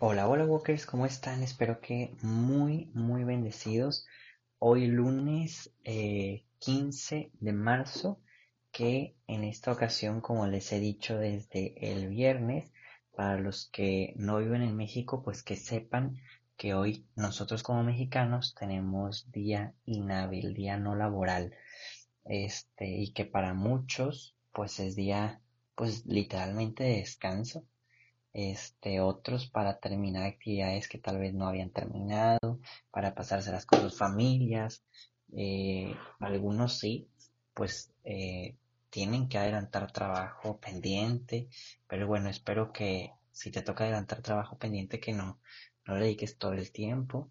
Hola, 0.00 0.28
hola 0.28 0.44
Walkers, 0.44 0.86
¿cómo 0.86 1.06
están? 1.06 1.42
Espero 1.42 1.80
que 1.80 2.14
muy, 2.22 2.88
muy 2.94 3.24
bendecidos. 3.24 4.06
Hoy 4.60 4.86
lunes 4.86 5.72
eh, 5.82 6.44
15 6.60 7.32
de 7.40 7.52
marzo, 7.52 8.20
que 8.70 9.16
en 9.26 9.42
esta 9.42 9.72
ocasión, 9.72 10.20
como 10.20 10.46
les 10.46 10.70
he 10.70 10.78
dicho 10.78 11.18
desde 11.18 11.74
el 11.90 12.06
viernes, 12.06 12.72
para 13.16 13.40
los 13.40 13.68
que 13.72 14.14
no 14.14 14.38
viven 14.38 14.62
en 14.62 14.76
México, 14.76 15.20
pues 15.24 15.42
que 15.42 15.56
sepan 15.56 16.14
que 16.56 16.74
hoy 16.74 17.04
nosotros 17.16 17.64
como 17.64 17.82
mexicanos 17.82 18.54
tenemos 18.54 19.28
día 19.32 19.74
inhábil, 19.84 20.54
día 20.54 20.76
no 20.76 20.94
laboral, 20.94 21.56
este, 22.24 22.86
y 22.88 23.12
que 23.12 23.24
para 23.24 23.52
muchos, 23.52 24.36
pues 24.52 24.78
es 24.78 24.94
día, 24.94 25.40
pues 25.74 26.06
literalmente 26.06 26.84
de 26.84 26.98
descanso 26.98 27.66
este, 28.32 29.00
otros 29.00 29.48
para 29.48 29.78
terminar 29.80 30.24
actividades 30.24 30.88
que 30.88 30.98
tal 30.98 31.18
vez 31.18 31.34
no 31.34 31.46
habían 31.48 31.70
terminado, 31.70 32.60
para 32.90 33.14
pasárselas 33.14 33.66
con 33.66 33.80
sus 33.80 33.98
familias, 33.98 34.84
eh, 35.36 35.94
algunos 36.20 36.78
sí, 36.78 37.08
pues 37.54 37.92
eh, 38.04 38.56
tienen 38.90 39.28
que 39.28 39.38
adelantar 39.38 39.92
trabajo 39.92 40.58
pendiente, 40.58 41.48
pero 41.86 42.06
bueno, 42.06 42.28
espero 42.28 42.72
que 42.72 43.12
si 43.32 43.50
te 43.50 43.62
toca 43.62 43.84
adelantar 43.84 44.22
trabajo 44.22 44.58
pendiente 44.58 45.00
que 45.00 45.12
no, 45.12 45.38
no 45.86 45.94
le 45.96 46.04
dediques 46.06 46.38
todo 46.38 46.52
el 46.54 46.70
tiempo. 46.72 47.30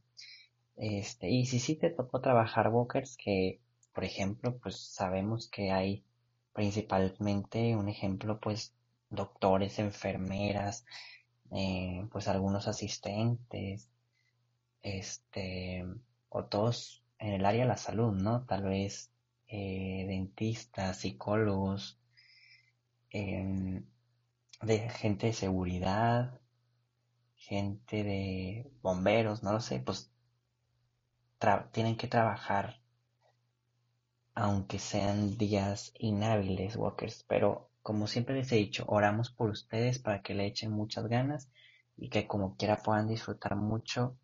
Este, 0.78 1.30
y 1.30 1.46
si 1.48 1.60
sí 1.60 1.76
te 1.76 1.90
tocó 1.90 2.22
trabajar 2.22 2.70
walkers, 2.70 3.18
que 3.18 3.60
por 3.98 4.04
ejemplo, 4.06 4.60
pues 4.60 4.80
sabemos 4.80 5.50
que 5.50 5.72
hay 5.72 6.04
principalmente 6.54 7.76
un 7.76 7.90
ejemplo 7.90 8.40
pues 8.40 8.76
doctores, 9.10 9.80
enfermeras, 9.80 10.86
eh, 11.52 12.08
pues 12.12 12.28
algunos 12.28 12.68
asistentes, 12.68 13.90
este, 14.82 15.86
o 16.30 16.46
todos 16.46 17.04
en 17.20 17.34
el 17.34 17.46
área 17.46 17.64
de 17.64 17.70
la 17.70 17.78
salud, 17.78 18.14
¿no? 18.14 18.46
Tal 18.46 18.64
vez 18.64 19.12
eh, 19.48 20.06
dentistas, 20.08 20.98
psicólogos, 20.98 22.00
em, 23.10 23.86
de 24.62 24.90
gente 24.90 25.28
de 25.28 25.34
seguridad, 25.34 26.40
gente 27.36 28.04
de 28.04 28.72
bomberos, 28.82 29.44
no 29.44 29.54
lo 29.54 29.62
sé, 29.62 29.80
pues 29.80 30.12
tienen 31.72 31.98
que 31.98 32.08
trabajar 32.08 32.82
aunque 34.38 34.78
sean 34.78 35.36
días 35.36 35.94
inhábiles, 35.98 36.76
walkers, 36.76 37.24
pero 37.24 37.67
como 37.88 38.08
siempre 38.08 38.36
les 38.36 38.52
he 38.52 38.58
dicho, 38.58 38.84
oramos 38.90 39.32
por 39.32 39.50
ustedes 39.50 39.98
para 39.98 40.22
que 40.22 40.34
le 40.34 40.46
echen 40.46 40.74
muchas 40.74 41.08
ganas 41.08 41.50
y 41.96 42.10
que 42.10 42.28
como 42.28 42.58
quiera 42.58 42.84
puedan 42.84 43.08
disfrutar 43.08 43.56
mucho 43.56 44.18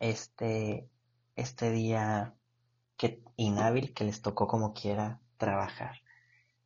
este, 0.00 0.88
este 1.36 1.70
día 1.70 2.34
que, 2.96 3.22
inhábil 3.36 3.94
que 3.94 4.02
les 4.02 4.22
tocó 4.22 4.48
como 4.48 4.74
quiera 4.74 5.20
trabajar. 5.36 6.00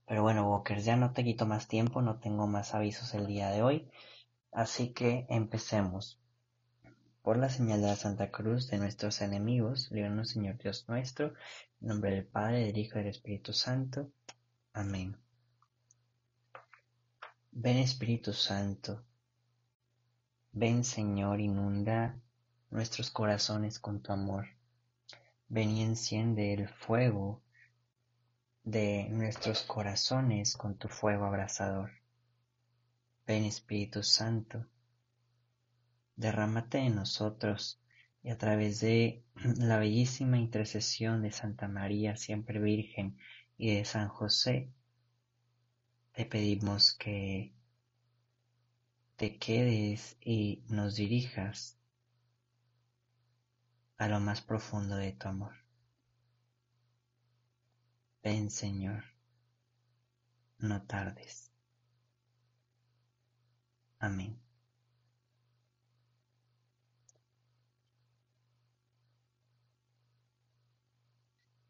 Pero 0.07 0.23
bueno, 0.23 0.51
Walkers, 0.51 0.87
ya 0.87 0.97
no 0.97 1.13
te 1.13 1.25
quito 1.25 1.45
más 1.45 1.69
tiempo, 1.69 2.01
no 2.01 2.19
tengo 2.21 2.47
más 2.47 2.75
avisos 2.75 3.13
el 3.13 3.27
día 3.27 3.51
de 3.51 3.63
hoy, 3.63 3.91
así 4.51 4.95
que 4.95 5.27
empecemos. 5.29 6.19
Por 7.21 7.37
la 7.37 7.51
señal 7.51 7.83
de 7.83 7.89
la 7.89 7.97
Santa 7.97 8.31
Cruz 8.31 8.71
de 8.71 8.79
nuestros 8.79 9.21
enemigos, 9.21 9.91
líbranos 9.91 10.31
Señor 10.31 10.57
Dios 10.57 10.87
nuestro, 10.89 11.35
en 11.83 11.89
nombre 11.89 12.13
del 12.13 12.25
Padre, 12.25 12.65
del 12.65 12.79
Hijo 12.79 12.99
y 12.99 13.03
del 13.03 13.11
Espíritu 13.11 13.53
Santo. 13.53 14.11
Amén. 14.73 15.23
Ven 17.57 17.77
Espíritu 17.77 18.33
Santo, 18.33 19.05
ven 20.51 20.83
Señor, 20.83 21.41
inunda 21.41 22.19
nuestros 22.71 23.13
corazones 23.13 23.79
con 23.79 24.03
tu 24.03 24.13
amor. 24.13 24.49
Ven 25.49 25.71
y 25.71 25.83
enciende 25.83 26.53
el 26.53 26.69
fuego 26.69 27.45
de 28.65 29.07
nuestros 29.09 29.63
corazones 29.63 30.57
con 30.57 30.75
tu 30.79 30.89
fuego 30.89 31.27
abrasador. 31.27 31.93
Ven 33.25 33.45
Espíritu 33.45 34.03
Santo, 34.03 34.67
derrámate 36.17 36.79
en 36.79 36.97
nosotros 36.97 37.81
y 38.25 38.31
a 38.31 38.37
través 38.37 38.81
de 38.81 39.23
la 39.59 39.79
bellísima 39.79 40.39
intercesión 40.39 41.23
de 41.23 41.31
Santa 41.31 41.69
María, 41.69 42.17
siempre 42.17 42.59
Virgen, 42.59 43.17
y 43.57 43.77
de 43.77 43.85
San 43.85 44.09
José, 44.09 44.73
te 46.15 46.25
pedimos 46.25 46.95
que 46.95 47.53
te 49.17 49.37
quedes 49.37 50.17
y 50.21 50.63
nos 50.69 50.95
dirijas 50.95 51.77
a 53.99 54.07
lo 54.07 54.21
más 54.21 54.41
profundo 54.41 54.95
de 54.97 55.13
tu 55.13 55.27
amor. 55.27 55.55
Ven 58.23 58.49
Señor, 58.49 59.03
no 60.59 60.83
tardes. 60.83 61.51
Amén. 63.99 64.39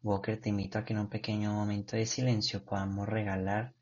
Walker 0.03 0.39
te 0.39 0.49
invito 0.49 0.77
a 0.77 0.85
que 0.85 0.93
en 0.93 0.99
un 0.99 1.09
pequeño 1.09 1.51
momento 1.51 1.95
de 1.95 2.05
silencio 2.05 2.63
podamos 2.63 3.09
regalar 3.09 3.73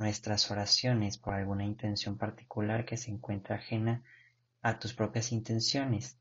nuestras 0.00 0.50
oraciones 0.50 1.18
por 1.18 1.34
alguna 1.34 1.64
intención 1.64 2.16
particular 2.16 2.86
que 2.86 2.96
se 2.96 3.10
encuentra 3.10 3.56
ajena 3.56 4.02
a 4.62 4.78
tus 4.78 4.94
propias 4.94 5.30
intenciones. 5.30 6.18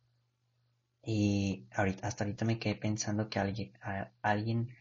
Y 1.02 1.66
hasta 1.72 2.26
ahorita 2.26 2.44
me 2.44 2.60
quedé 2.60 2.76
pensando 2.76 3.30
que 3.30 3.40
alguien, 3.40 3.72
alguien 4.22 4.76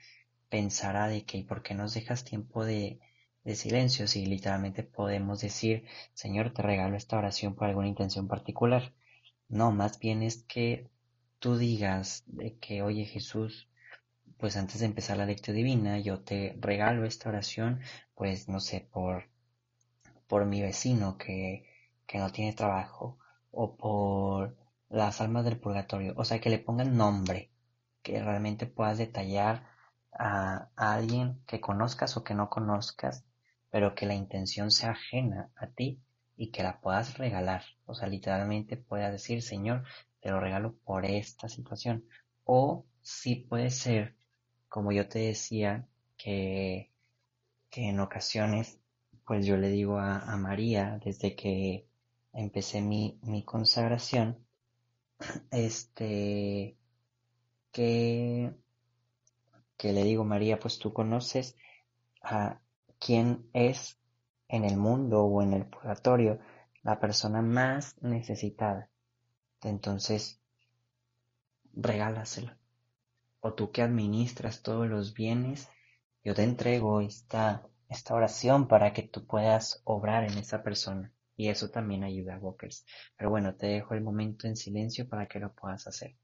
pensará 0.49 1.07
de 1.07 1.25
que 1.25 1.45
¿por 1.45 1.63
qué 1.63 1.75
nos 1.75 1.95
dejas 1.95 2.25
tiempo 2.25 2.65
de, 2.65 2.99
de 3.45 3.55
silencio 3.55 4.09
si 4.09 4.27
literalmente 4.27 4.83
podemos 4.83 5.41
decir, 5.41 5.85
Señor, 6.13 6.53
te 6.53 6.63
regalo 6.63 6.97
esta 6.97 7.19
oración 7.19 7.55
por 7.55 7.69
alguna 7.69 7.87
intención 7.87 8.27
particular? 8.27 8.93
No, 9.49 9.71
más 9.71 10.01
bien 10.01 10.25
es 10.25 10.43
que 10.43 10.91
tú 11.39 11.57
digas 11.57 12.25
de 12.27 12.59
que, 12.59 12.83
oye 12.83 13.05
Jesús, 13.05 13.69
pues 14.39 14.57
antes 14.57 14.81
de 14.81 14.87
empezar 14.87 15.17
la 15.17 15.27
lectura 15.27 15.57
divina, 15.57 15.99
yo 15.99 16.21
te 16.21 16.57
regalo 16.61 17.05
esta 17.05 17.29
oración, 17.29 17.81
pues 18.15 18.49
no 18.49 18.61
sé, 18.61 18.89
por, 18.93 19.29
por 20.29 20.47
mi 20.47 20.63
vecino 20.63 21.19
que, 21.19 21.65
que 22.07 22.19
no 22.19 22.31
tiene 22.31 22.53
trabajo, 22.53 23.19
o 23.51 23.77
por 23.77 24.57
las 24.89 25.21
almas 25.21 25.45
del 25.45 25.59
purgatorio, 25.59 26.15
o 26.17 26.25
sea, 26.25 26.41
que 26.41 26.51
le 26.51 26.59
pongan 26.59 26.97
nombre, 26.97 27.51
que 28.03 28.23
realmente 28.23 28.67
puedas 28.67 28.99
detallar 28.99 29.67
a, 30.13 30.71
a 30.77 30.95
alguien 30.95 31.43
que 31.47 31.61
conozcas 31.61 32.17
o 32.17 32.25
que 32.25 32.35
no 32.35 32.49
conozcas, 32.51 33.25
pero 33.71 33.95
que 33.95 34.07
la 34.07 34.15
intención 34.15 34.71
sea 34.71 34.91
ajena 34.93 35.51
a 35.57 35.67
ti 35.69 36.01
y 36.37 36.51
que 36.51 36.63
la 36.63 36.81
puedas 36.81 37.19
regalar, 37.19 37.65
o 37.87 37.95
sea, 37.95 38.09
literalmente 38.09 38.77
puedas 38.77 39.13
decir, 39.13 39.43
Señor, 39.43 39.85
te 40.21 40.31
lo 40.31 40.41
regalo 40.41 40.75
por 40.85 41.05
esta 41.05 41.49
situación, 41.49 42.05
o 42.45 42.87
si 43.03 43.37
puede 43.37 43.71
ser 43.71 44.18
como 44.69 44.93
yo 44.93 45.09
te 45.09 45.21
decía, 45.21 45.87
que, 46.17 46.91
que 47.71 47.89
en 47.89 48.01
ocasiones, 48.01 48.79
pues 49.25 49.47
yo 49.47 49.57
le 49.57 49.69
digo 49.71 49.99
a, 49.99 50.19
a 50.19 50.37
María, 50.37 51.01
desde 51.05 51.35
que 51.37 51.87
empecé 52.33 52.83
mi, 52.83 53.19
mi 53.23 53.45
consagración, 53.45 54.45
este, 55.51 56.77
que, 57.73 58.53
que 59.77 59.93
le 59.93 60.05
digo, 60.05 60.25
María, 60.25 60.59
pues 60.59 60.79
tú 60.79 60.93
conoces 60.93 61.57
a 62.23 62.61
quién 62.99 63.49
es 63.53 63.99
en 64.49 64.65
el 64.65 64.77
mundo 64.77 65.25
o 65.25 65.43
en 65.43 65.53
el 65.53 65.67
purgatorio 65.67 66.41
la 66.83 66.99
persona 67.01 67.43
más 67.43 67.97
necesitada. 68.03 68.91
Entonces, 69.63 70.41
regálaselo 71.75 72.58
tú 73.55 73.71
que 73.71 73.83
administras 73.83 74.63
todos 74.63 74.89
los 74.89 75.15
bienes, 75.15 75.69
yo 76.25 76.35
te 76.35 76.43
entrego 76.43 77.01
esta, 77.01 77.67
esta 77.89 78.15
oración 78.15 78.69
para 78.69 78.93
que 78.93 79.03
tú 79.03 79.27
puedas 79.27 79.81
obrar 79.85 80.25
en 80.25 80.37
esa 80.39 80.63
persona. 80.63 81.13
Y 81.37 81.49
eso 81.49 81.71
también 81.71 82.05
ayuda, 82.05 82.39
Walkers. 82.39 82.85
Pero 83.17 83.31
bueno, 83.31 83.55
te 83.55 83.67
dejo 83.67 83.95
el 83.95 84.01
momento 84.01 84.47
en 84.47 84.57
silencio 84.57 85.09
para 85.09 85.27
que 85.27 85.39
lo 85.39 85.55
puedas 85.55 85.87
hacer. 85.87 86.17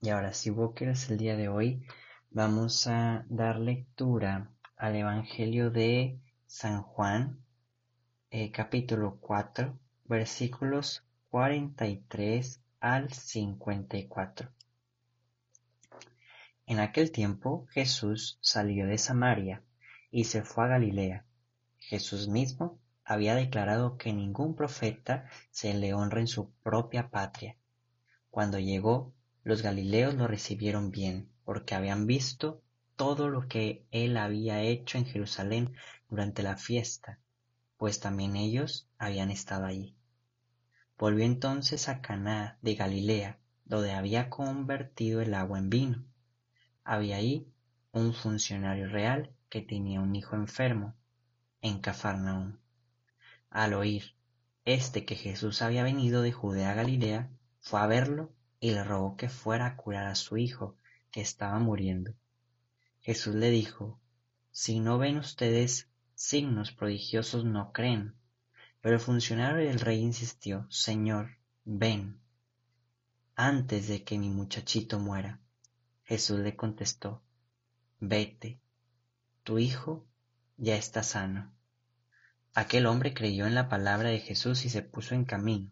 Y 0.00 0.10
ahora, 0.10 0.32
si 0.32 0.50
Walkers, 0.50 1.10
el 1.10 1.18
día 1.18 1.36
de 1.36 1.48
hoy 1.48 1.84
vamos 2.30 2.86
a 2.86 3.24
dar 3.28 3.58
lectura 3.58 4.52
al 4.76 4.94
Evangelio 4.94 5.70
de 5.72 6.20
San 6.46 6.82
Juan, 6.82 7.42
eh, 8.30 8.52
capítulo 8.52 9.18
4, 9.20 9.76
versículos 10.04 11.04
43 11.30 12.62
al 12.78 13.12
54. 13.12 14.52
En 16.66 16.78
aquel 16.78 17.10
tiempo 17.10 17.66
Jesús 17.70 18.38
salió 18.40 18.86
de 18.86 18.98
Samaria 18.98 19.64
y 20.12 20.24
se 20.24 20.44
fue 20.44 20.66
a 20.66 20.68
Galilea. 20.68 21.26
Jesús 21.76 22.28
mismo 22.28 22.78
había 23.04 23.34
declarado 23.34 23.96
que 23.96 24.12
ningún 24.12 24.54
profeta 24.54 25.28
se 25.50 25.74
le 25.74 25.92
honra 25.92 26.20
en 26.20 26.28
su 26.28 26.52
propia 26.62 27.10
patria. 27.10 27.56
Cuando 28.30 28.60
llegó, 28.60 29.12
los 29.48 29.62
galileos 29.62 30.12
lo 30.12 30.26
recibieron 30.26 30.90
bien, 30.90 31.30
porque 31.46 31.74
habían 31.74 32.06
visto 32.06 32.60
todo 32.96 33.30
lo 33.30 33.48
que 33.48 33.86
él 33.90 34.18
había 34.18 34.60
hecho 34.60 34.98
en 34.98 35.06
Jerusalén 35.06 35.72
durante 36.10 36.42
la 36.42 36.58
fiesta, 36.58 37.18
pues 37.78 37.98
también 37.98 38.36
ellos 38.36 38.90
habían 38.98 39.30
estado 39.30 39.64
allí. 39.64 39.96
Volvió 40.98 41.24
entonces 41.24 41.88
a 41.88 42.02
Caná 42.02 42.58
de 42.60 42.74
Galilea, 42.74 43.38
donde 43.64 43.92
había 43.92 44.28
convertido 44.28 45.22
el 45.22 45.32
agua 45.32 45.58
en 45.58 45.70
vino. 45.70 46.04
Había 46.84 47.16
ahí 47.16 47.50
un 47.92 48.12
funcionario 48.12 48.86
real 48.86 49.32
que 49.48 49.62
tenía 49.62 50.02
un 50.02 50.14
hijo 50.14 50.36
enfermo 50.36 50.94
en 51.62 51.80
Cafarnaúm. 51.80 52.58
Al 53.48 53.72
oír 53.72 54.14
este 54.66 55.06
que 55.06 55.16
Jesús 55.16 55.62
había 55.62 55.84
venido 55.84 56.20
de 56.20 56.32
Judea 56.32 56.72
a 56.72 56.74
Galilea, 56.74 57.30
fue 57.60 57.80
a 57.80 57.86
verlo 57.86 58.30
y 58.60 58.72
le 58.72 58.84
rogó 58.84 59.16
que 59.16 59.28
fuera 59.28 59.66
a 59.66 59.76
curar 59.76 60.06
a 60.06 60.14
su 60.14 60.36
hijo, 60.36 60.76
que 61.10 61.20
estaba 61.20 61.58
muriendo. 61.58 62.14
Jesús 63.00 63.34
le 63.34 63.50
dijo, 63.50 64.00
Si 64.50 64.80
no 64.80 64.98
ven 64.98 65.18
ustedes 65.18 65.88
signos 66.14 66.72
prodigiosos 66.72 67.44
no 67.44 67.72
creen. 67.72 68.14
Pero 68.80 68.96
el 68.96 69.00
funcionario 69.00 69.68
del 69.68 69.80
rey 69.80 70.00
insistió, 70.00 70.66
Señor, 70.70 71.38
ven, 71.64 72.20
antes 73.34 73.88
de 73.88 74.02
que 74.02 74.18
mi 74.18 74.30
muchachito 74.30 74.98
muera. 74.98 75.40
Jesús 76.04 76.40
le 76.40 76.56
contestó, 76.56 77.22
Vete, 78.00 78.60
tu 79.42 79.58
hijo 79.58 80.06
ya 80.56 80.76
está 80.76 81.02
sano. 81.02 81.52
Aquel 82.54 82.86
hombre 82.86 83.14
creyó 83.14 83.46
en 83.46 83.54
la 83.54 83.68
palabra 83.68 84.08
de 84.08 84.18
Jesús 84.18 84.64
y 84.64 84.70
se 84.70 84.82
puso 84.82 85.14
en 85.14 85.24
camino. 85.24 85.70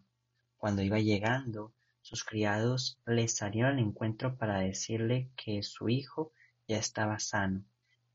Cuando 0.57 0.81
iba 0.81 0.99
llegando 0.99 1.73
sus 2.07 2.23
criados 2.23 2.97
le 3.05 3.27
salieron 3.27 3.73
al 3.73 3.79
encuentro 3.79 4.37
para 4.37 4.59
decirle 4.59 5.29
que 5.35 5.61
su 5.61 5.89
hijo 5.89 6.31
ya 6.65 6.77
estaba 6.77 7.19
sano, 7.19 7.65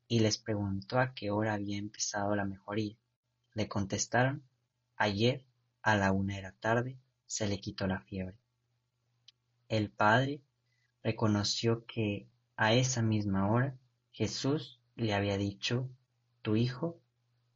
y 0.09 0.21
les 0.21 0.39
preguntó 0.39 0.99
a 0.99 1.12
qué 1.12 1.31
hora 1.31 1.53
había 1.53 1.77
empezado 1.77 2.35
la 2.35 2.47
mejoría. 2.47 2.97
Le 3.53 3.69
contestaron, 3.69 4.44
ayer 4.97 5.44
a 5.83 5.94
la 5.97 6.11
una 6.12 6.37
de 6.37 6.43
la 6.43 6.53
tarde 6.53 6.97
se 7.27 7.47
le 7.47 7.61
quitó 7.61 7.87
la 7.87 8.00
fiebre. 8.00 8.35
El 9.69 9.91
padre 9.91 10.41
reconoció 11.03 11.85
que 11.85 12.27
a 12.56 12.73
esa 12.73 13.03
misma 13.03 13.53
hora 13.53 13.77
Jesús 14.11 14.81
le 14.97 15.12
había 15.12 15.37
dicho, 15.37 15.91
tu 16.41 16.56
hijo 16.56 16.99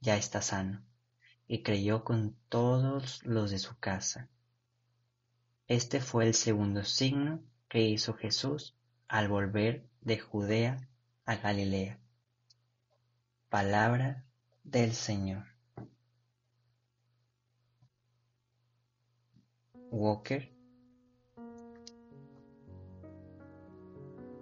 ya 0.00 0.18
está 0.18 0.42
sano, 0.42 0.84
y 1.48 1.62
creyó 1.62 2.04
con 2.04 2.36
todos 2.50 3.24
los 3.24 3.50
de 3.50 3.58
su 3.58 3.78
casa. 3.78 4.28
Este 5.68 6.00
fue 6.00 6.26
el 6.26 6.34
segundo 6.34 6.84
signo 6.84 7.42
que 7.68 7.80
hizo 7.80 8.14
Jesús 8.14 8.76
al 9.08 9.28
volver 9.28 9.84
de 10.00 10.16
Judea 10.16 10.88
a 11.24 11.34
Galilea. 11.36 11.98
Palabra 13.48 14.24
del 14.62 14.92
Señor. 14.92 15.44
Walker, 19.90 20.52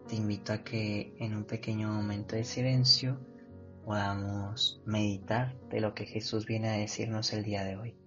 te 0.08 0.16
invito 0.16 0.52
a 0.52 0.62
que 0.62 1.16
en 1.18 1.36
un 1.36 1.44
pequeño 1.44 1.88
momento 1.88 2.36
de 2.36 2.44
silencio 2.44 3.18
podamos 3.82 4.82
meditar 4.84 5.58
de 5.70 5.80
lo 5.80 5.94
que 5.94 6.04
Jesús 6.04 6.44
viene 6.44 6.68
a 6.68 6.78
decirnos 6.78 7.32
el 7.32 7.44
día 7.44 7.64
de 7.64 7.76
hoy. 7.76 8.03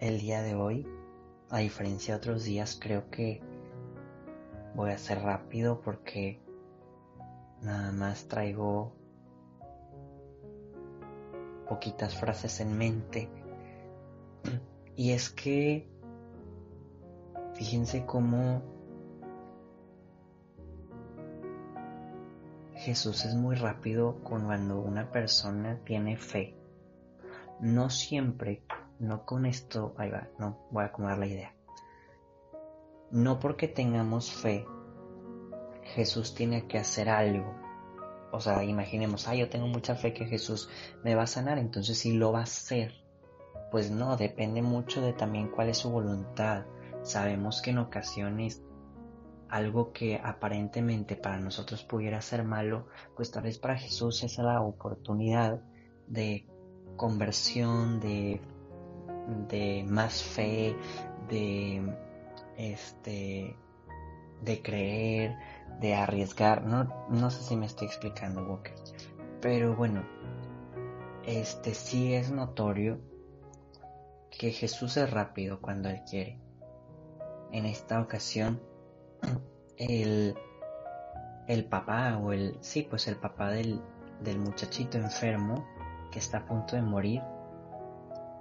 El 0.00 0.18
día 0.18 0.42
de 0.42 0.56
hoy, 0.56 0.84
a 1.48 1.58
diferencia 1.58 2.14
de 2.14 2.18
otros 2.18 2.42
días, 2.42 2.76
creo 2.80 3.08
que 3.08 3.40
voy 4.74 4.90
a 4.90 4.98
ser 4.98 5.22
rápido 5.22 5.80
porque 5.80 6.40
nada 7.62 7.92
más 7.92 8.26
traigo 8.26 8.92
poquitas 11.68 12.16
frases 12.16 12.58
en 12.60 12.76
mente. 12.76 13.28
Y 14.96 15.12
es 15.12 15.30
que 15.30 15.88
fíjense 17.54 18.04
cómo 18.06 18.60
Jesús 22.74 23.24
es 23.24 23.36
muy 23.36 23.54
rápido 23.54 24.16
cuando 24.24 24.80
una 24.80 25.12
persona 25.12 25.78
tiene 25.84 26.16
fe 26.16 26.56
no 27.60 27.90
siempre, 27.90 28.62
no 28.98 29.24
con 29.24 29.46
esto, 29.46 29.94
ahí 29.98 30.10
va, 30.10 30.28
no, 30.38 30.66
voy 30.70 30.84
a 30.84 30.86
acomodar 30.86 31.18
la 31.18 31.26
idea. 31.26 31.54
No 33.10 33.38
porque 33.40 33.68
tengamos 33.68 34.32
fe, 34.32 34.64
Jesús 35.94 36.34
tiene 36.34 36.66
que 36.66 36.78
hacer 36.78 37.08
algo. 37.08 37.54
O 38.32 38.40
sea, 38.40 38.62
imaginemos, 38.62 39.26
ah, 39.26 39.34
yo 39.34 39.48
tengo 39.48 39.66
mucha 39.66 39.96
fe 39.96 40.12
que 40.14 40.26
Jesús 40.26 40.68
me 41.02 41.14
va 41.14 41.24
a 41.24 41.26
sanar, 41.26 41.58
entonces 41.58 41.98
sí 41.98 42.12
lo 42.12 42.32
va 42.32 42.40
a 42.40 42.44
hacer. 42.44 42.94
Pues 43.70 43.90
no, 43.90 44.16
depende 44.16 44.62
mucho 44.62 45.00
de 45.00 45.12
también 45.12 45.48
cuál 45.48 45.68
es 45.68 45.78
su 45.78 45.90
voluntad. 45.90 46.64
Sabemos 47.02 47.62
que 47.62 47.70
en 47.70 47.78
ocasiones 47.78 48.62
algo 49.48 49.92
que 49.92 50.20
aparentemente 50.22 51.16
para 51.16 51.40
nosotros 51.40 51.82
pudiera 51.82 52.20
ser 52.20 52.44
malo, 52.44 52.86
pues 53.16 53.32
tal 53.32 53.42
vez 53.42 53.58
para 53.58 53.76
Jesús 53.76 54.22
es 54.22 54.38
la 54.38 54.60
oportunidad 54.60 55.60
de 56.06 56.46
conversión, 57.00 57.98
de, 57.98 58.42
de 59.48 59.82
más 59.88 60.22
fe, 60.22 60.76
de 61.30 61.96
este 62.58 63.56
de 64.42 64.62
creer, 64.62 65.34
de 65.80 65.94
arriesgar. 65.94 66.66
No, 66.66 67.06
no 67.08 67.30
sé 67.30 67.42
si 67.42 67.56
me 67.56 67.64
estoy 67.64 67.86
explicando, 67.86 68.44
Walker. 68.44 68.74
Pero 69.40 69.74
bueno, 69.74 70.04
este 71.24 71.72
sí 71.72 72.12
es 72.12 72.30
notorio 72.30 73.00
que 74.30 74.50
Jesús 74.50 74.98
es 74.98 75.10
rápido 75.10 75.62
cuando 75.62 75.88
Él 75.88 76.02
quiere. 76.06 76.38
En 77.50 77.64
esta 77.64 77.98
ocasión, 78.02 78.60
el, 79.78 80.36
el 81.48 81.64
papá 81.64 82.18
o 82.18 82.34
el, 82.34 82.58
sí, 82.60 82.82
pues 82.82 83.08
el 83.08 83.16
papá 83.16 83.52
del, 83.52 83.80
del 84.22 84.38
muchachito 84.38 84.98
enfermo 84.98 85.66
que 86.10 86.18
está 86.18 86.38
a 86.38 86.46
punto 86.46 86.76
de 86.76 86.82
morir, 86.82 87.22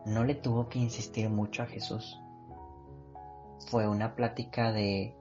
no 0.06 0.24
le 0.24 0.36
tuvo 0.36 0.70
que 0.70 0.80
insistir 0.80 1.30
mucho 1.30 1.64
a 1.64 1.68
Jesús. 1.68 2.20
Fue 3.68 3.88
una 3.88 4.16
plática 4.16 4.72
de 4.72 5.16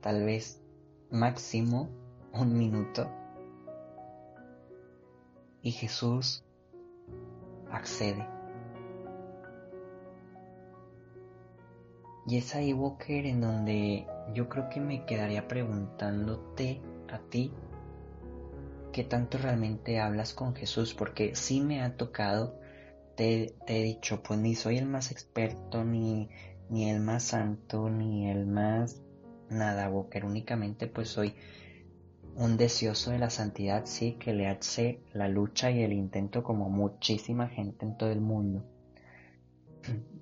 tal 0.00 0.24
vez 0.24 0.62
máximo 1.10 1.88
un 2.32 2.56
minuto. 2.58 3.08
Y 5.62 5.72
Jesús 5.72 6.44
accede. 7.70 8.26
Y 12.26 12.36
es 12.36 12.54
ahí, 12.54 12.72
Walker, 12.72 13.26
en 13.26 13.40
donde 13.40 14.06
yo 14.34 14.48
creo 14.48 14.68
que 14.68 14.80
me 14.80 15.04
quedaría 15.04 15.48
preguntándote 15.48 16.80
a 17.10 17.18
ti 17.18 17.52
qué 18.92 19.04
tanto 19.04 19.38
realmente 19.38 20.00
hablas 20.00 20.34
con 20.34 20.54
Jesús, 20.54 20.94
porque 20.94 21.34
sí 21.34 21.60
me 21.60 21.82
ha 21.82 21.96
tocado, 21.96 22.58
te, 23.16 23.54
he 23.66 23.82
dicho, 23.82 24.22
pues 24.22 24.38
ni 24.38 24.54
soy 24.54 24.78
el 24.78 24.86
más 24.86 25.10
experto, 25.10 25.84
ni, 25.84 26.28
ni 26.68 26.90
el 26.90 27.00
más 27.00 27.24
santo, 27.24 27.88
ni 27.90 28.30
el 28.30 28.46
más 28.46 29.02
nada, 29.50 29.88
Walker, 29.90 30.24
únicamente 30.24 30.86
pues 30.86 31.08
soy 31.08 31.34
un 32.36 32.56
deseoso 32.56 33.10
de 33.10 33.18
la 33.18 33.30
santidad, 33.30 33.84
sí, 33.86 34.12
que 34.12 34.32
le 34.32 34.46
hace 34.46 35.02
la 35.12 35.28
lucha 35.28 35.70
y 35.70 35.82
el 35.82 35.92
intento 35.92 36.42
como 36.42 36.70
muchísima 36.70 37.48
gente 37.48 37.84
en 37.84 37.96
todo 37.96 38.10
el 38.10 38.20
mundo. 38.20 38.64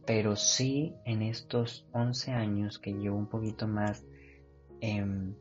Pero 0.06 0.36
sí, 0.36 0.94
en 1.04 1.22
estos 1.22 1.86
11 1.92 2.32
años 2.32 2.78
que 2.78 2.94
llevo 2.94 3.18
un 3.18 3.28
poquito 3.28 3.68
más 3.68 4.04
em, 4.80 5.34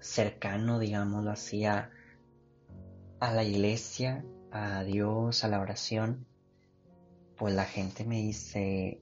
cercano, 0.00 0.80
digámoslo 0.80 1.30
así, 1.30 1.64
a, 1.64 1.90
a 3.24 3.32
la 3.32 3.42
iglesia, 3.42 4.22
a 4.50 4.84
Dios, 4.84 5.44
a 5.44 5.48
la 5.48 5.58
oración, 5.58 6.26
pues 7.38 7.54
la 7.54 7.64
gente 7.64 8.04
me 8.04 8.16
dice, 8.20 9.00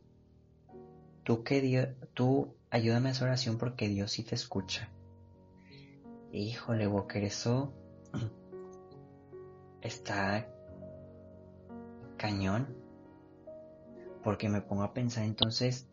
tú 1.24 1.42
que 1.42 1.60
Dios, 1.60 1.88
tú 2.14 2.54
ayúdame 2.70 3.08
a 3.08 3.12
esa 3.12 3.24
oración 3.24 3.58
porque 3.58 3.88
Dios 3.88 4.12
sí 4.12 4.22
te 4.22 4.36
escucha. 4.36 4.88
Híjole, 6.30 6.86
Walker, 6.86 7.24
eso 7.24 7.74
está 9.82 10.48
cañón. 12.16 12.76
Porque 14.22 14.48
me 14.48 14.60
pongo 14.60 14.84
a 14.84 14.94
pensar 14.94 15.24
entonces 15.24 15.88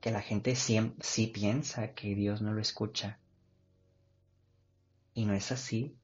que 0.00 0.10
la 0.10 0.22
gente 0.22 0.56
sí, 0.56 0.94
sí 1.00 1.26
piensa 1.26 1.92
que 1.92 2.14
Dios 2.14 2.40
no 2.40 2.54
lo 2.54 2.62
escucha. 2.62 3.18
Y 5.12 5.26
no 5.26 5.34
es 5.34 5.52
así. 5.52 5.94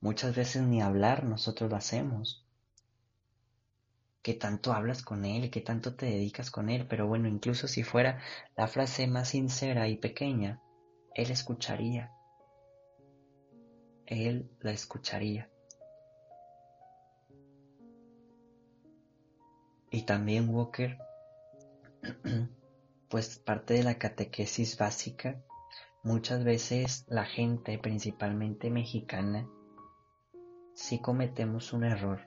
Muchas 0.00 0.36
veces 0.36 0.62
ni 0.62 0.80
hablar 0.80 1.24
nosotros 1.24 1.70
lo 1.70 1.76
hacemos. 1.76 2.44
Que 4.22 4.34
tanto 4.34 4.72
hablas 4.72 5.02
con 5.02 5.24
Él, 5.24 5.50
que 5.50 5.60
tanto 5.60 5.94
te 5.96 6.06
dedicas 6.06 6.50
con 6.50 6.68
Él, 6.68 6.86
pero 6.86 7.08
bueno, 7.08 7.28
incluso 7.28 7.66
si 7.66 7.82
fuera 7.82 8.20
la 8.56 8.68
frase 8.68 9.06
más 9.08 9.30
sincera 9.30 9.88
y 9.88 9.96
pequeña, 9.96 10.60
Él 11.14 11.30
escucharía. 11.30 12.12
Él 14.06 14.48
la 14.60 14.70
escucharía. 14.70 15.50
Y 19.90 20.02
también 20.02 20.48
Walker, 20.50 20.98
pues 23.08 23.38
parte 23.38 23.74
de 23.74 23.82
la 23.82 23.98
catequesis 23.98 24.76
básica, 24.78 25.42
muchas 26.02 26.44
veces 26.44 27.04
la 27.08 27.24
gente, 27.24 27.78
principalmente 27.78 28.70
mexicana, 28.70 29.48
sí 30.78 31.00
cometemos 31.00 31.72
un 31.72 31.82
error 31.82 32.20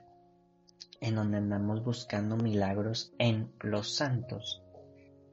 en 1.00 1.14
donde 1.14 1.38
andamos 1.38 1.82
buscando 1.82 2.36
milagros 2.36 3.14
en 3.18 3.50
los 3.60 3.96
santos. 3.96 4.62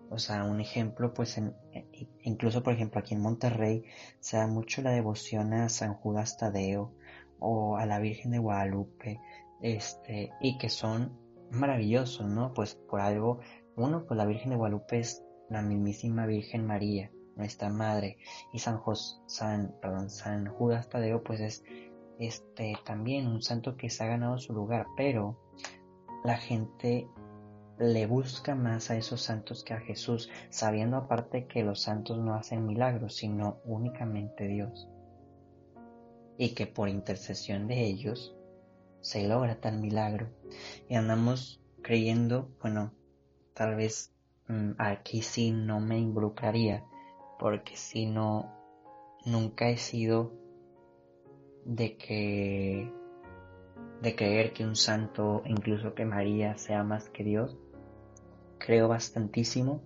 O 0.09 0.17
sea, 0.17 0.45
un 0.45 0.61
ejemplo, 0.61 1.13
pues 1.13 1.37
en, 1.37 1.53
incluso 2.23 2.63
por 2.63 2.73
ejemplo 2.73 3.01
aquí 3.01 3.15
en 3.15 3.21
Monterrey 3.21 3.83
se 4.21 4.37
da 4.37 4.47
mucho 4.47 4.81
la 4.81 4.91
devoción 4.91 5.53
a 5.53 5.67
San 5.67 5.95
Judas 5.95 6.37
Tadeo 6.37 6.95
o 7.39 7.75
a 7.75 7.85
la 7.85 7.99
Virgen 7.99 8.31
de 8.31 8.39
Guadalupe, 8.39 9.19
este, 9.61 10.31
y 10.39 10.57
que 10.57 10.69
son 10.69 11.11
maravilloso, 11.51 12.25
¿no? 12.25 12.53
Pues 12.53 12.75
por 12.75 13.01
algo, 13.01 13.41
uno, 13.75 14.05
pues 14.05 14.17
la 14.17 14.25
Virgen 14.25 14.51
de 14.51 14.55
Guadalupe 14.55 14.99
es 14.99 15.23
la 15.49 15.61
mismísima 15.61 16.25
Virgen 16.25 16.65
María, 16.65 17.11
nuestra 17.35 17.69
madre, 17.69 18.17
y 18.53 18.59
San 18.59 18.79
San, 19.27 19.75
perdón, 19.81 20.09
San 20.09 20.47
Judas 20.47 20.87
Tadeo, 20.87 21.21
pues 21.21 21.41
es 21.41 21.63
este 22.19 22.77
también 22.85 23.27
un 23.27 23.41
santo 23.41 23.77
que 23.77 23.89
se 23.89 24.03
ha 24.03 24.07
ganado 24.07 24.37
su 24.37 24.53
lugar, 24.53 24.85
pero 24.95 25.39
la 26.23 26.37
gente 26.37 27.07
le 27.79 28.05
busca 28.07 28.55
más 28.55 28.91
a 28.91 28.97
esos 28.97 29.21
santos 29.21 29.63
que 29.63 29.73
a 29.73 29.79
Jesús, 29.79 30.29
sabiendo 30.49 30.97
aparte 30.97 31.47
que 31.47 31.63
los 31.63 31.81
santos 31.81 32.17
no 32.17 32.35
hacen 32.35 32.65
milagros, 32.65 33.15
sino 33.15 33.59
únicamente 33.63 34.47
Dios. 34.47 34.89
Y 36.37 36.53
que 36.53 36.67
por 36.67 36.89
intercesión 36.89 37.67
de 37.67 37.85
ellos 37.85 38.35
se 39.01 39.25
logra 39.27 39.61
tal 39.61 39.79
milagro 39.79 40.27
y 40.89 40.95
andamos 40.95 41.61
creyendo, 41.81 42.49
bueno, 42.61 42.93
tal 43.53 43.75
vez 43.75 44.13
mm, 44.49 44.71
aquí 44.77 45.21
sí 45.21 45.51
no 45.51 45.79
me 45.79 45.97
involucraría, 45.97 46.83
porque 47.39 47.77
si 47.77 48.05
no, 48.05 48.53
nunca 49.25 49.69
he 49.69 49.77
sido 49.77 50.33
de 51.65 51.97
que 51.97 52.91
de 54.01 54.15
creer 54.15 54.53
que 54.53 54.65
un 54.65 54.75
santo, 54.75 55.41
incluso 55.45 55.93
que 55.93 56.05
María, 56.05 56.57
sea 56.57 56.83
más 56.83 57.09
que 57.09 57.23
Dios. 57.23 57.57
Creo 58.57 58.87
bastantísimo 58.87 59.81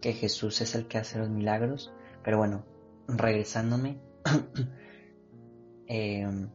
que 0.00 0.12
Jesús 0.12 0.60
es 0.60 0.74
el 0.74 0.86
que 0.86 0.98
hace 0.98 1.18
los 1.18 1.28
milagros, 1.28 1.92
pero 2.22 2.38
bueno, 2.38 2.64
regresándome, 3.06 3.98
eh, 5.86 6.48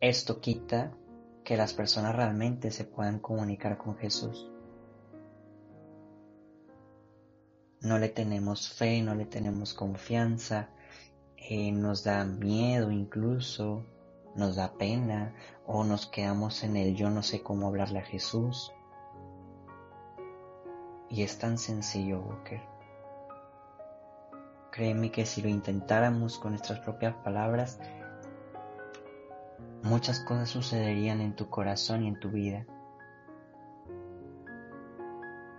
esto 0.00 0.40
quita 0.40 0.96
que 1.44 1.56
las 1.56 1.74
personas 1.74 2.16
realmente 2.16 2.70
se 2.70 2.84
puedan 2.84 3.18
comunicar 3.18 3.76
con 3.76 3.96
Jesús. 3.96 4.50
No 7.82 7.98
le 7.98 8.08
tenemos 8.08 8.72
fe, 8.72 9.02
no 9.02 9.14
le 9.14 9.24
tenemos 9.24 9.72
confianza, 9.72 10.70
eh, 11.48 11.72
nos 11.72 12.04
da 12.04 12.24
miedo 12.24 12.90
incluso, 12.90 13.84
nos 14.34 14.56
da 14.56 14.72
pena 14.72 15.34
o 15.66 15.84
nos 15.84 16.06
quedamos 16.06 16.62
en 16.62 16.76
el 16.76 16.94
yo 16.94 17.10
no 17.10 17.22
sé 17.22 17.42
cómo 17.42 17.66
hablarle 17.66 18.00
a 18.00 18.04
Jesús. 18.04 18.72
Y 21.08 21.22
es 21.22 21.38
tan 21.38 21.58
sencillo, 21.58 22.20
Walker. 22.20 22.60
Créeme 24.70 25.10
que 25.10 25.26
si 25.26 25.42
lo 25.42 25.48
intentáramos 25.48 26.38
con 26.38 26.52
nuestras 26.52 26.78
propias 26.80 27.14
palabras, 27.16 27.80
muchas 29.82 30.20
cosas 30.20 30.48
sucederían 30.48 31.20
en 31.20 31.34
tu 31.34 31.48
corazón 31.48 32.04
y 32.04 32.08
en 32.08 32.20
tu 32.20 32.30
vida. 32.30 32.64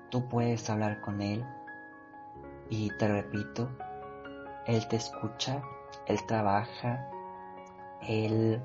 Tú 0.09 0.29
puedes 0.29 0.69
hablar 0.69 1.01
con 1.01 1.21
Él 1.21 1.43
y 2.69 2.89
te 2.97 3.07
repito, 3.07 3.69
Él 4.65 4.87
te 4.87 4.95
escucha, 4.97 5.61
Él 6.07 6.19
trabaja, 6.27 7.09
Él 8.07 8.61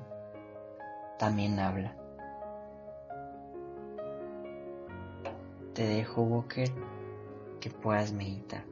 también 1.17 1.59
habla. 1.59 1.95
Te 5.73 5.87
dejo, 5.87 6.23
Walker, 6.23 6.69
que 7.59 7.69
puedas 7.69 8.11
meditar. 8.11 8.63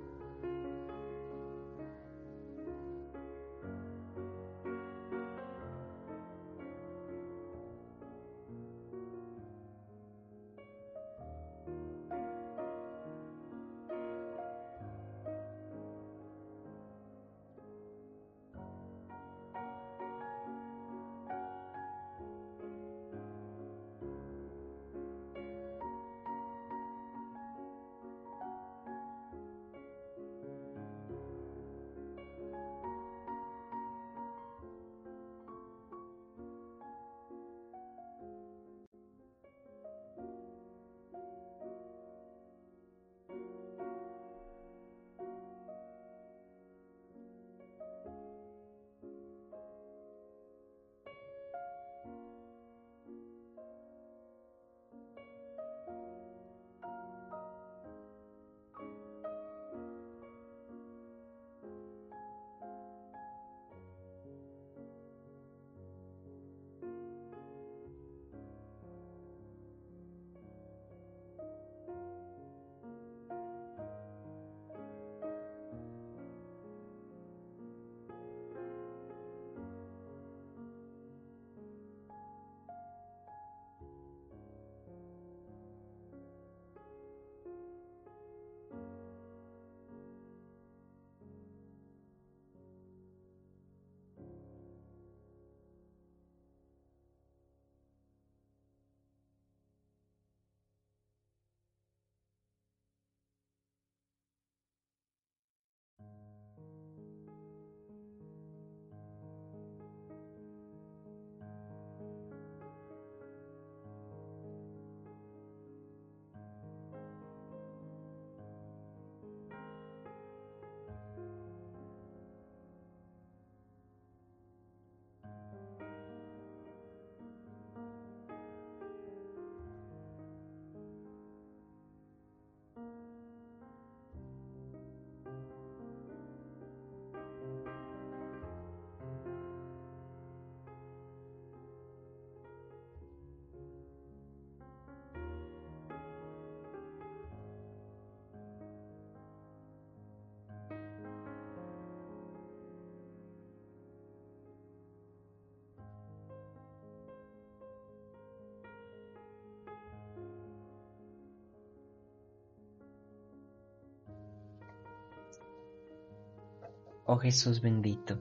Oh 167.08 167.18
Jesús 167.18 167.62
bendito, 167.62 168.18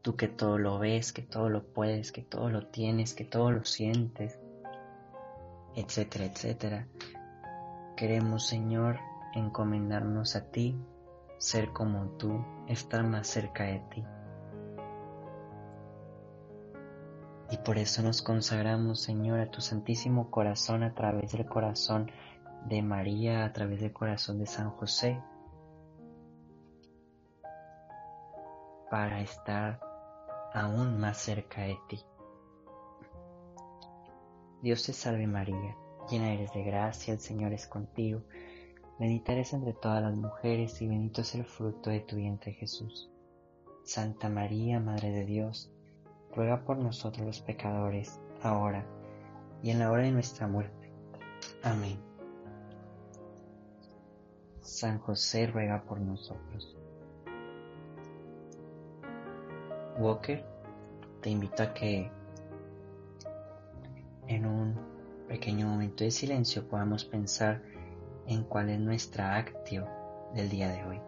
tú 0.00 0.16
que 0.16 0.26
todo 0.26 0.56
lo 0.56 0.78
ves, 0.78 1.12
que 1.12 1.20
todo 1.20 1.50
lo 1.50 1.62
puedes, 1.62 2.12
que 2.12 2.22
todo 2.22 2.48
lo 2.48 2.68
tienes, 2.68 3.12
que 3.12 3.26
todo 3.26 3.50
lo 3.50 3.62
sientes, 3.66 4.40
etcétera, 5.74 6.24
etcétera. 6.24 6.88
Queremos, 7.94 8.46
Señor, 8.46 8.98
encomendarnos 9.34 10.34
a 10.34 10.50
ti, 10.50 10.80
ser 11.36 11.74
como 11.74 12.06
tú, 12.16 12.42
estar 12.68 13.06
más 13.06 13.26
cerca 13.26 13.64
de 13.64 13.80
ti. 13.90 14.04
Y 17.50 17.58
por 17.58 17.76
eso 17.76 18.02
nos 18.02 18.22
consagramos, 18.22 19.02
Señor, 19.02 19.40
a 19.40 19.50
tu 19.50 19.60
Santísimo 19.60 20.30
Corazón 20.30 20.84
a 20.84 20.94
través 20.94 21.32
del 21.32 21.44
corazón 21.44 22.10
de 22.64 22.80
María, 22.80 23.44
a 23.44 23.52
través 23.52 23.82
del 23.82 23.92
corazón 23.92 24.38
de 24.38 24.46
San 24.46 24.70
José, 24.70 25.20
para 28.90 29.20
estar 29.20 29.80
aún 30.52 30.98
más 30.98 31.18
cerca 31.18 31.62
de 31.62 31.78
ti. 31.88 32.00
Dios 34.62 34.84
te 34.84 34.92
salve 34.92 35.26
María, 35.26 35.76
llena 36.10 36.32
eres 36.32 36.52
de 36.52 36.64
gracia, 36.64 37.14
el 37.14 37.20
Señor 37.20 37.52
es 37.52 37.66
contigo, 37.66 38.22
bendita 38.98 39.32
eres 39.32 39.52
entre 39.52 39.72
todas 39.72 40.02
las 40.02 40.16
mujeres 40.16 40.80
y 40.82 40.88
bendito 40.88 41.20
es 41.20 41.34
el 41.34 41.44
fruto 41.44 41.90
de 41.90 42.00
tu 42.00 42.16
vientre 42.16 42.52
Jesús. 42.52 43.10
Santa 43.84 44.28
María, 44.28 44.80
Madre 44.80 45.10
de 45.10 45.24
Dios, 45.24 45.70
ruega 46.34 46.64
por 46.64 46.78
nosotros 46.78 47.26
los 47.26 47.40
pecadores, 47.40 48.20
ahora 48.42 48.84
y 49.62 49.70
en 49.70 49.78
la 49.78 49.90
hora 49.90 50.02
de 50.02 50.12
nuestra 50.12 50.46
muerte. 50.46 50.92
Amén. 51.62 51.98
San 54.60 54.98
José 54.98 55.46
ruega 55.46 55.82
por 55.82 56.00
nosotros. 56.00 56.77
Walker, 59.98 60.44
te 61.20 61.30
invito 61.30 61.62
a 61.62 61.74
que 61.74 62.10
en 64.28 64.46
un 64.46 64.74
pequeño 65.26 65.66
momento 65.66 66.04
de 66.04 66.10
silencio 66.12 66.68
podamos 66.68 67.04
pensar 67.04 67.62
en 68.26 68.44
cuál 68.44 68.70
es 68.70 68.78
nuestra 68.78 69.36
actio 69.36 69.88
del 70.34 70.48
día 70.48 70.68
de 70.68 70.84
hoy. 70.84 71.00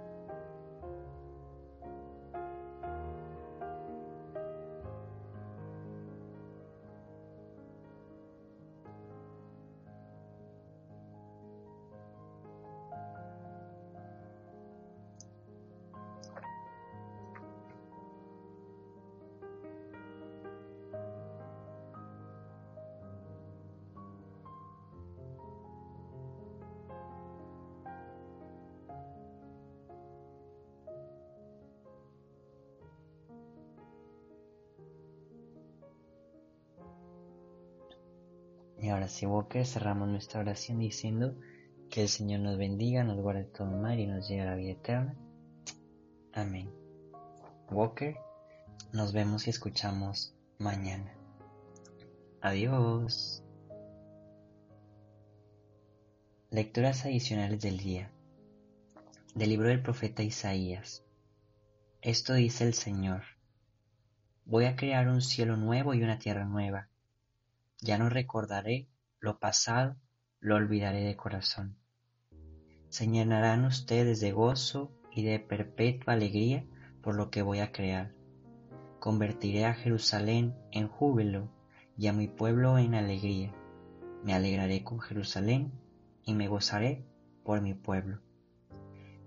Y 38.90 38.92
ahora 38.92 39.06
sí, 39.06 39.24
Walker, 39.24 39.64
cerramos 39.64 40.08
nuestra 40.08 40.40
oración 40.40 40.80
diciendo 40.80 41.38
que 41.90 42.02
el 42.02 42.08
Señor 42.08 42.40
nos 42.40 42.58
bendiga, 42.58 43.04
nos 43.04 43.20
guarde 43.20 43.44
todo 43.44 43.68
mal 43.68 44.00
y 44.00 44.08
nos 44.08 44.26
lleve 44.26 44.42
a 44.42 44.46
la 44.46 44.56
vida 44.56 44.72
eterna. 44.72 45.14
Amén. 46.32 46.72
Walker, 47.70 48.16
nos 48.92 49.12
vemos 49.12 49.46
y 49.46 49.50
escuchamos 49.50 50.34
mañana. 50.58 51.14
Adiós. 52.40 53.44
Lecturas 56.50 57.04
adicionales 57.04 57.60
del 57.60 57.78
día. 57.78 58.10
Del 59.36 59.50
libro 59.50 59.68
del 59.68 59.84
profeta 59.84 60.24
Isaías. 60.24 61.04
Esto 62.02 62.34
dice 62.34 62.64
el 62.64 62.74
Señor. 62.74 63.22
Voy 64.46 64.64
a 64.64 64.74
crear 64.74 65.06
un 65.06 65.22
cielo 65.22 65.56
nuevo 65.56 65.94
y 65.94 66.02
una 66.02 66.18
tierra 66.18 66.44
nueva 66.44 66.89
ya 67.80 67.98
no 67.98 68.08
recordaré 68.08 68.88
lo 69.20 69.38
pasado, 69.38 69.96
lo 70.40 70.56
olvidaré 70.56 71.00
de 71.00 71.16
corazón. 71.16 71.76
Se 72.88 73.06
llenarán 73.06 73.64
ustedes 73.64 74.20
de 74.20 74.32
gozo 74.32 74.92
y 75.12 75.24
de 75.24 75.38
perpetua 75.38 76.14
alegría 76.14 76.64
por 77.02 77.14
lo 77.14 77.30
que 77.30 77.42
voy 77.42 77.60
a 77.60 77.72
crear. 77.72 78.12
Convertiré 78.98 79.64
a 79.64 79.74
Jerusalén 79.74 80.54
en 80.72 80.88
júbilo 80.88 81.50
y 81.96 82.08
a 82.08 82.12
mi 82.12 82.28
pueblo 82.28 82.78
en 82.78 82.94
alegría. 82.94 83.54
Me 84.24 84.34
alegraré 84.34 84.82
con 84.84 85.00
Jerusalén 85.00 85.72
y 86.24 86.34
me 86.34 86.48
gozaré 86.48 87.04
por 87.44 87.60
mi 87.60 87.74
pueblo. 87.74 88.20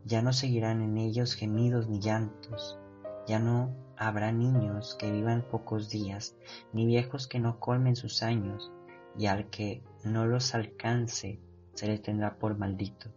Ya 0.05 0.21
no 0.21 0.33
seguirán 0.33 0.81
en 0.81 0.97
ellos 0.97 1.33
gemidos 1.33 1.87
ni 1.87 1.99
llantos, 1.99 2.79
ya 3.27 3.39
no 3.39 3.75
habrá 3.97 4.31
niños 4.31 4.95
que 4.99 5.11
vivan 5.11 5.43
pocos 5.49 5.89
días, 5.89 6.35
ni 6.73 6.85
viejos 6.85 7.27
que 7.27 7.39
no 7.39 7.59
colmen 7.59 7.95
sus 7.95 8.23
años, 8.23 8.71
y 9.17 9.27
al 9.27 9.49
que 9.49 9.83
no 10.03 10.25
los 10.25 10.55
alcance 10.55 11.39
se 11.73 11.87
le 11.87 11.99
tendrá 11.99 12.37
por 12.37 12.57
maldito. 12.57 13.09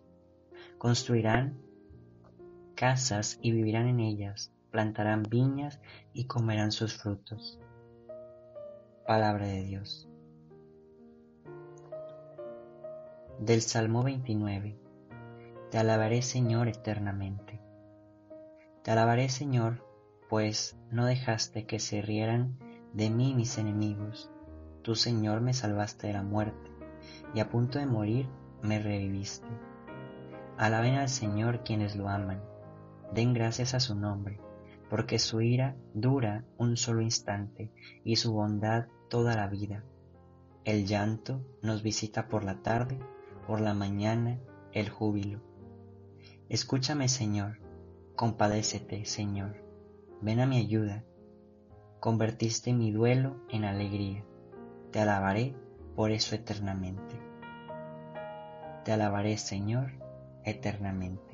Construirán 0.78 1.58
casas 2.74 3.38
y 3.40 3.52
vivirán 3.52 3.88
en 3.88 4.00
ellas, 4.00 4.52
plantarán 4.70 5.22
viñas 5.22 5.80
y 6.12 6.26
comerán 6.26 6.72
sus 6.72 6.96
frutos. 6.96 7.58
Palabra 9.06 9.46
de 9.46 9.62
Dios. 9.62 10.08
Del 13.38 13.60
Salmo 13.62 14.02
29. 14.02 14.76
Te 15.70 15.78
alabaré 15.78 16.22
Señor 16.22 16.68
eternamente. 16.68 17.60
Te 18.82 18.90
alabaré 18.90 19.28
Señor 19.28 19.85
pues 20.28 20.76
no 20.90 21.06
dejaste 21.06 21.66
que 21.66 21.78
se 21.78 22.02
rieran 22.02 22.58
de 22.92 23.10
mí 23.10 23.34
mis 23.34 23.58
enemigos. 23.58 24.30
Tú, 24.82 24.94
Señor, 24.94 25.40
me 25.40 25.52
salvaste 25.52 26.08
de 26.08 26.14
la 26.14 26.22
muerte, 26.22 26.70
y 27.34 27.40
a 27.40 27.50
punto 27.50 27.78
de 27.78 27.86
morir 27.86 28.28
me 28.62 28.78
reviviste. 28.78 29.46
Alaben 30.56 30.94
al 30.94 31.08
Señor 31.08 31.62
quienes 31.62 31.96
lo 31.96 32.08
aman, 32.08 32.42
den 33.12 33.34
gracias 33.34 33.74
a 33.74 33.80
su 33.80 33.94
nombre, 33.94 34.40
porque 34.88 35.18
su 35.18 35.40
ira 35.40 35.76
dura 35.94 36.44
un 36.56 36.76
solo 36.76 37.02
instante 37.02 37.70
y 38.04 38.16
su 38.16 38.32
bondad 38.32 38.86
toda 39.08 39.36
la 39.36 39.48
vida. 39.48 39.84
El 40.64 40.86
llanto 40.86 41.44
nos 41.62 41.82
visita 41.82 42.28
por 42.28 42.42
la 42.42 42.62
tarde, 42.62 42.98
por 43.46 43.60
la 43.60 43.74
mañana 43.74 44.40
el 44.72 44.88
júbilo. 44.88 45.40
Escúchame, 46.48 47.08
Señor, 47.08 47.60
compadécete, 48.16 49.04
Señor 49.04 49.65
ven 50.20 50.40
a 50.40 50.46
mi 50.46 50.58
ayuda. 50.58 51.04
Convertiste 52.00 52.72
mi 52.72 52.92
duelo 52.92 53.36
en 53.50 53.64
alegría. 53.64 54.24
Te 54.90 55.00
alabaré 55.00 55.54
por 55.94 56.10
eso 56.10 56.34
eternamente. 56.34 57.18
Te 58.84 58.92
alabaré, 58.92 59.36
Señor, 59.38 59.92
eternamente. 60.44 61.25